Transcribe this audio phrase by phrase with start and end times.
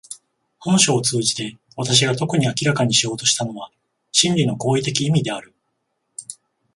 [0.57, 3.69] 本書を通じて私が特に明らかにしようとしたのは
[4.11, 5.53] 真理の行為的意味である。